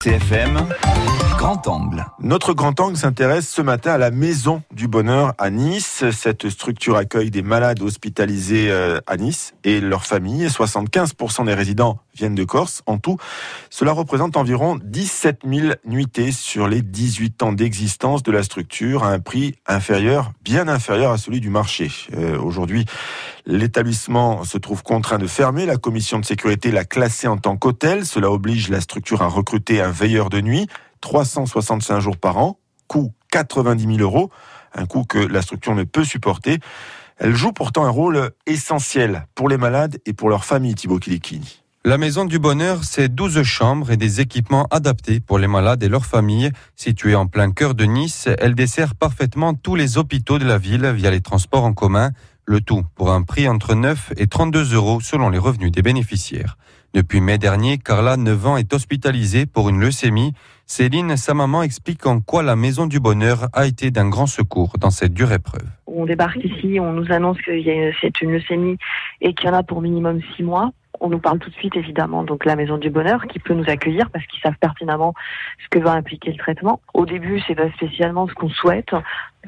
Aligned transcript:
CFM, 0.00 0.54
Grand 1.38 1.68
Angle. 1.68 2.04
Notre 2.18 2.52
Grand 2.52 2.80
Angle 2.80 2.96
s'intéresse 2.96 3.48
ce 3.48 3.62
matin 3.62 3.92
à 3.92 3.98
la 3.98 4.10
Maison 4.10 4.64
du 4.72 4.88
Bonheur 4.88 5.34
à 5.38 5.50
Nice. 5.50 6.02
Cette 6.10 6.50
structure 6.50 6.96
accueille 6.96 7.30
des 7.30 7.42
malades 7.42 7.80
hospitalisés 7.80 8.72
euh, 8.72 8.98
à 9.06 9.16
Nice 9.16 9.54
et 9.62 9.80
leurs 9.80 10.04
familles. 10.04 10.48
75% 10.48 11.46
des 11.46 11.54
résidents 11.54 12.00
viennent 12.16 12.34
de 12.34 12.42
Corse. 12.42 12.82
En 12.86 12.98
tout, 12.98 13.18
cela 13.70 13.92
représente 13.92 14.36
environ 14.36 14.80
17 14.82 15.42
000 15.48 15.74
nuitées 15.86 16.32
sur 16.32 16.66
les 16.66 16.82
18 16.82 17.42
ans 17.44 17.52
d'existence 17.52 18.24
de 18.24 18.32
la 18.32 18.42
structure 18.42 19.04
à 19.04 19.10
un 19.10 19.20
prix 19.20 19.54
inférieur, 19.64 20.32
bien 20.42 20.66
inférieur 20.66 21.12
à 21.12 21.18
celui 21.18 21.40
du 21.40 21.50
marché. 21.50 21.92
Euh, 22.14 22.36
aujourd'hui, 22.36 22.84
l'établissement 23.46 24.42
se 24.42 24.58
trouve 24.58 24.82
contraint 24.82 25.18
de 25.18 25.28
fermer. 25.28 25.66
La 25.66 25.76
commission 25.76 26.18
de 26.18 26.24
sécurité 26.24 26.72
l'a 26.72 26.84
classé 26.84 27.28
en 27.28 27.36
tant 27.36 27.56
qu'hôtel. 27.56 28.04
Cela 28.04 28.28
oblige 28.28 28.68
la 28.70 28.80
structure 28.80 29.22
à 29.22 29.28
recruter 29.28 29.80
un 29.80 29.92
veilleur 29.92 30.30
de 30.30 30.40
nuit, 30.40 30.66
365 31.00 32.00
jours 32.00 32.16
par 32.16 32.38
an, 32.38 32.58
coût 32.86 33.12
90 33.30 33.96
000 33.96 33.98
euros, 33.98 34.30
un 34.74 34.86
coût 34.86 35.04
que 35.04 35.18
la 35.18 35.42
structure 35.42 35.74
ne 35.74 35.84
peut 35.84 36.04
supporter. 36.04 36.58
Elle 37.18 37.34
joue 37.34 37.52
pourtant 37.52 37.84
un 37.84 37.90
rôle 37.90 38.30
essentiel 38.46 39.26
pour 39.34 39.48
les 39.48 39.56
malades 39.56 39.98
et 40.06 40.12
pour 40.12 40.28
leurs 40.28 40.44
familles, 40.44 40.74
Thibaut 40.74 40.98
Kilikini. 40.98 41.62
La 41.84 41.96
Maison 41.96 42.24
du 42.24 42.38
Bonheur, 42.38 42.84
c'est 42.84 43.08
12 43.08 43.42
chambres 43.44 43.90
et 43.90 43.96
des 43.96 44.20
équipements 44.20 44.66
adaptés 44.70 45.20
pour 45.20 45.38
les 45.38 45.46
malades 45.46 45.82
et 45.82 45.88
leurs 45.88 46.06
familles. 46.06 46.50
Située 46.76 47.14
en 47.14 47.26
plein 47.26 47.50
cœur 47.50 47.74
de 47.74 47.84
Nice, 47.84 48.28
elle 48.38 48.54
dessert 48.54 48.94
parfaitement 48.94 49.54
tous 49.54 49.74
les 49.74 49.96
hôpitaux 49.96 50.38
de 50.38 50.44
la 50.44 50.58
ville 50.58 50.86
via 50.94 51.10
les 51.10 51.20
transports 51.20 51.64
en 51.64 51.72
commun, 51.72 52.10
le 52.44 52.60
tout 52.60 52.84
pour 52.94 53.12
un 53.12 53.22
prix 53.22 53.48
entre 53.48 53.74
9 53.74 54.12
et 54.16 54.26
32 54.26 54.74
euros 54.74 55.00
selon 55.00 55.30
les 55.30 55.38
revenus 55.38 55.70
des 55.70 55.82
bénéficiaires. 55.82 56.58
Depuis 56.94 57.20
mai 57.20 57.36
dernier, 57.36 57.76
Carla, 57.76 58.16
9 58.16 58.46
ans, 58.46 58.56
est 58.56 58.72
hospitalisée 58.72 59.44
pour 59.44 59.68
une 59.68 59.78
leucémie. 59.78 60.32
Céline, 60.64 61.16
sa 61.18 61.34
maman, 61.34 61.62
explique 61.62 62.06
en 62.06 62.20
quoi 62.20 62.42
la 62.42 62.56
Maison 62.56 62.86
du 62.86 62.98
Bonheur 62.98 63.48
a 63.52 63.66
été 63.66 63.90
d'un 63.90 64.08
grand 64.08 64.26
secours 64.26 64.72
dans 64.80 64.90
cette 64.90 65.12
dure 65.12 65.32
épreuve. 65.32 65.68
On 65.86 66.06
débarque 66.06 66.42
ici, 66.42 66.80
on 66.80 66.92
nous 66.94 67.12
annonce 67.12 67.38
que 67.38 67.52
c'est 68.00 68.20
une 68.22 68.32
leucémie 68.32 68.78
et 69.20 69.34
qu'il 69.34 69.48
y 69.48 69.52
en 69.52 69.56
a 69.56 69.62
pour 69.62 69.82
minimum 69.82 70.20
6 70.36 70.42
mois. 70.42 70.70
On 71.00 71.10
nous 71.10 71.18
parle 71.18 71.38
tout 71.38 71.50
de 71.50 71.54
suite 71.54 71.76
évidemment 71.76 72.24
donc 72.24 72.44
la 72.44 72.56
Maison 72.56 72.76
du 72.76 72.90
Bonheur 72.90 73.26
qui 73.28 73.38
peut 73.38 73.54
nous 73.54 73.68
accueillir 73.68 74.10
parce 74.10 74.26
qu'ils 74.26 74.40
savent 74.40 74.58
pertinemment 74.60 75.14
ce 75.62 75.68
que 75.68 75.78
va 75.78 75.92
impliquer 75.92 76.32
le 76.32 76.38
traitement. 76.38 76.80
Au 76.94 77.06
début, 77.06 77.40
c'est 77.46 77.54
pas 77.54 77.70
spécialement 77.72 78.26
ce 78.26 78.34
qu'on 78.34 78.48
souhaite 78.48 78.90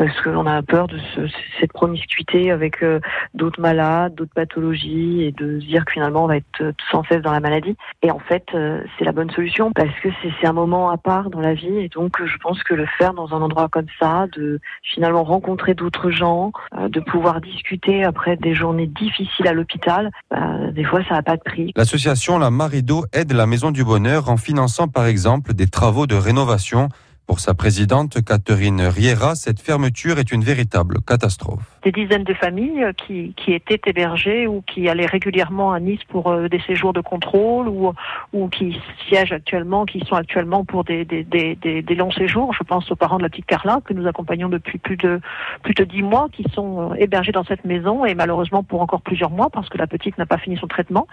parce 0.00 0.18
qu'on 0.22 0.46
a 0.46 0.62
peur 0.62 0.86
de 0.88 0.98
ce, 1.14 1.20
cette 1.60 1.74
promiscuité 1.74 2.50
avec 2.50 2.82
euh, 2.82 3.00
d'autres 3.34 3.60
malades, 3.60 4.14
d'autres 4.14 4.32
pathologies, 4.34 5.24
et 5.24 5.30
de 5.32 5.60
se 5.60 5.66
dire 5.66 5.84
que 5.84 5.92
finalement 5.92 6.24
on 6.24 6.26
va 6.26 6.38
être 6.38 6.62
euh, 6.62 6.72
sans 6.90 7.04
cesse 7.04 7.20
dans 7.20 7.32
la 7.32 7.40
maladie. 7.40 7.76
Et 8.00 8.10
en 8.10 8.18
fait, 8.18 8.46
euh, 8.54 8.80
c'est 8.98 9.04
la 9.04 9.12
bonne 9.12 9.30
solution 9.30 9.72
parce 9.72 9.92
que 10.02 10.08
c'est 10.22 10.46
un 10.46 10.54
moment 10.54 10.88
à 10.88 10.96
part 10.96 11.28
dans 11.28 11.40
la 11.40 11.52
vie, 11.52 11.76
et 11.76 11.90
donc 11.90 12.16
je 12.24 12.38
pense 12.38 12.62
que 12.62 12.72
le 12.72 12.86
faire 12.96 13.12
dans 13.12 13.34
un 13.34 13.42
endroit 13.42 13.68
comme 13.68 13.88
ça, 14.00 14.24
de 14.34 14.58
finalement 14.82 15.22
rencontrer 15.22 15.74
d'autres 15.74 16.10
gens, 16.10 16.52
de 16.78 17.00
pouvoir 17.00 17.42
discuter 17.42 18.02
après 18.02 18.36
des 18.36 18.54
journées 18.54 18.86
difficiles 18.86 19.48
à 19.48 19.52
l'hôpital, 19.52 20.10
bah, 20.30 20.70
des 20.72 20.84
fois 20.84 21.04
ça 21.10 21.16
n'a 21.16 21.22
pas 21.22 21.36
de 21.36 21.42
prix. 21.42 21.74
L'association 21.76 22.38
La 22.38 22.50
Marido 22.50 23.04
aide 23.12 23.32
la 23.32 23.44
Maison 23.44 23.70
du 23.70 23.84
Bonheur 23.84 24.30
en 24.30 24.38
finançant 24.38 24.88
par 24.88 25.04
exemple 25.04 25.52
des 25.52 25.66
travaux 25.66 26.06
de 26.06 26.14
rénovation 26.14 26.88
pour 27.30 27.38
sa 27.38 27.54
présidente, 27.54 28.24
Catherine 28.24 28.80
Riera, 28.80 29.36
cette 29.36 29.60
fermeture 29.60 30.18
est 30.18 30.32
une 30.32 30.42
véritable 30.42 31.00
catastrophe. 31.00 31.62
Des 31.82 31.92
dizaines 31.92 32.24
de 32.24 32.34
familles 32.34 32.86
qui, 32.96 33.34
qui 33.36 33.52
étaient 33.52 33.80
hébergées 33.86 34.46
ou 34.46 34.62
qui 34.62 34.88
allaient 34.88 35.06
régulièrement 35.06 35.72
à 35.72 35.80
Nice 35.80 36.00
pour 36.08 36.28
euh, 36.28 36.48
des 36.48 36.60
séjours 36.60 36.92
de 36.92 37.00
contrôle 37.00 37.68
ou, 37.68 37.92
ou 38.32 38.48
qui 38.48 38.78
siègent 39.08 39.32
actuellement, 39.32 39.86
qui 39.86 40.00
sont 40.00 40.14
actuellement 40.14 40.64
pour 40.64 40.84
des, 40.84 41.04
des, 41.04 41.24
des, 41.24 41.54
des, 41.54 41.94
longs 41.94 42.10
séjours. 42.10 42.52
Je 42.52 42.62
pense 42.64 42.90
aux 42.90 42.96
parents 42.96 43.18
de 43.18 43.22
la 43.22 43.28
petite 43.28 43.46
Carla 43.46 43.80
que 43.84 43.94
nous 43.94 44.06
accompagnons 44.06 44.48
depuis 44.48 44.78
plus 44.78 44.96
de 44.96 45.20
plus 45.62 45.74
de 45.74 45.84
dix 45.84 46.02
mois, 46.02 46.28
qui 46.32 46.44
sont 46.54 46.92
euh, 46.92 46.94
hébergés 46.96 47.32
dans 47.32 47.44
cette 47.44 47.64
maison 47.64 48.04
et 48.04 48.14
malheureusement 48.14 48.62
pour 48.62 48.82
encore 48.82 49.02
plusieurs 49.02 49.30
mois 49.30 49.50
parce 49.50 49.68
que 49.68 49.78
la 49.78 49.86
petite 49.86 50.18
n'a 50.18 50.26
pas 50.26 50.38
fini 50.38 50.56
son 50.58 50.66
traitement. 50.66 51.06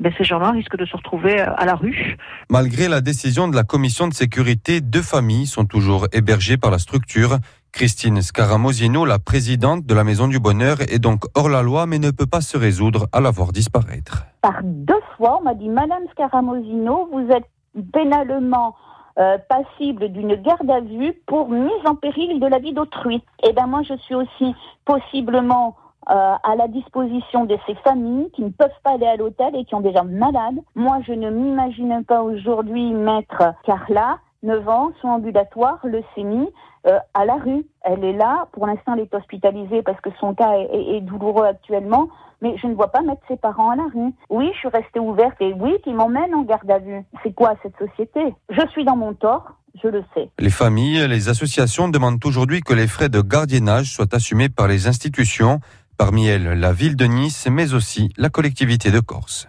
Ben, 0.00 0.12
ces 0.16 0.24
gens-là 0.24 0.50
risquent 0.52 0.76
de 0.76 0.86
se 0.86 0.96
retrouver 0.96 1.40
euh, 1.40 1.54
à 1.56 1.64
la 1.64 1.74
rue. 1.74 2.16
Malgré 2.50 2.88
la 2.88 3.00
décision 3.00 3.48
de 3.48 3.56
la 3.56 3.64
commission 3.64 4.08
de 4.08 4.14
sécurité, 4.14 4.80
deux 4.80 5.02
familles 5.02 5.46
sont 5.46 5.64
toujours 5.64 6.06
hébergées 6.12 6.56
par 6.56 6.70
la 6.70 6.78
structure. 6.78 7.38
Christine 7.72 8.20
Scaramosino, 8.20 9.06
la 9.06 9.18
présidente 9.18 9.86
de 9.86 9.94
la 9.94 10.04
Maison 10.04 10.28
du 10.28 10.38
Bonheur, 10.38 10.82
est 10.82 10.98
donc 10.98 11.24
hors 11.34 11.48
la 11.48 11.62
loi 11.62 11.86
mais 11.86 11.98
ne 11.98 12.10
peut 12.10 12.26
pas 12.26 12.42
se 12.42 12.58
résoudre 12.58 13.06
à 13.12 13.20
la 13.20 13.30
voir 13.30 13.50
disparaître. 13.50 14.26
Par 14.42 14.60
deux 14.62 15.00
fois, 15.16 15.38
on 15.40 15.44
m'a 15.44 15.54
dit 15.54 15.70
Madame 15.70 16.02
Scaramosino, 16.12 17.08
vous 17.10 17.26
êtes 17.30 17.48
pénalement 17.92 18.76
euh, 19.18 19.38
passible 19.48 20.10
d'une 20.10 20.34
garde 20.36 20.70
à 20.70 20.80
vue 20.80 21.14
pour 21.26 21.48
mise 21.48 21.86
en 21.86 21.94
péril 21.94 22.40
de 22.40 22.46
la 22.46 22.58
vie 22.58 22.74
d'autrui. 22.74 23.16
Et 23.42 23.48
eh 23.48 23.52
bien 23.52 23.66
moi, 23.66 23.80
je 23.88 23.96
suis 23.96 24.14
aussi 24.14 24.54
possiblement 24.84 25.74
euh, 26.10 26.34
à 26.42 26.56
la 26.56 26.68
disposition 26.68 27.46
de 27.46 27.56
ces 27.66 27.74
familles 27.76 28.30
qui 28.34 28.42
ne 28.42 28.50
peuvent 28.50 28.70
pas 28.84 28.92
aller 28.92 29.06
à 29.06 29.16
l'hôtel 29.16 29.56
et 29.56 29.64
qui 29.64 29.74
ont 29.74 29.80
déjà 29.80 30.02
malades. 30.02 30.60
Moi, 30.74 30.98
je 31.06 31.12
ne 31.12 31.30
m'imagine 31.30 32.04
pas 32.04 32.22
aujourd'hui 32.22 32.92
mettre 32.92 33.54
Carla 33.64 34.18
9 34.42 34.68
ans, 34.68 34.92
soins 35.00 35.14
ambulatoires, 35.14 35.78
leucémie, 35.84 36.48
euh, 36.86 36.98
à 37.14 37.24
la 37.24 37.34
rue. 37.34 37.64
Elle 37.82 38.04
est 38.04 38.12
là. 38.12 38.48
Pour 38.52 38.66
l'instant, 38.66 38.94
elle 38.94 39.00
est 39.00 39.14
hospitalisée 39.14 39.82
parce 39.82 40.00
que 40.00 40.10
son 40.18 40.34
cas 40.34 40.52
est, 40.58 41.00
douloureux 41.00 41.46
actuellement. 41.46 42.08
Mais 42.40 42.56
je 42.58 42.66
ne 42.66 42.74
vois 42.74 42.88
pas 42.88 43.02
mettre 43.02 43.22
ses 43.28 43.36
parents 43.36 43.70
à 43.70 43.76
la 43.76 43.84
rue. 43.84 44.12
Oui, 44.28 44.50
je 44.54 44.58
suis 44.58 44.68
restée 44.68 44.98
ouverte 44.98 45.36
et 45.40 45.52
oui, 45.52 45.76
qui 45.84 45.92
m'emmène 45.92 46.34
en 46.34 46.42
garde 46.42 46.68
à 46.70 46.78
vue. 46.78 47.02
C'est 47.22 47.32
quoi 47.32 47.54
cette 47.62 47.76
société? 47.78 48.34
Je 48.50 48.66
suis 48.72 48.84
dans 48.84 48.96
mon 48.96 49.14
tort. 49.14 49.58
Je 49.82 49.88
le 49.88 50.04
sais. 50.12 50.28
Les 50.38 50.50
familles, 50.50 51.06
les 51.08 51.28
associations 51.28 51.88
demandent 51.88 52.22
aujourd'hui 52.24 52.60
que 52.60 52.74
les 52.74 52.86
frais 52.86 53.08
de 53.08 53.22
gardiennage 53.22 53.94
soient 53.94 54.12
assumés 54.14 54.50
par 54.50 54.68
les 54.68 54.86
institutions, 54.86 55.60
parmi 55.96 56.26
elles 56.26 56.58
la 56.58 56.72
ville 56.72 56.96
de 56.96 57.06
Nice, 57.06 57.48
mais 57.50 57.72
aussi 57.72 58.12
la 58.18 58.28
collectivité 58.28 58.90
de 58.90 59.00
Corse. 59.00 59.48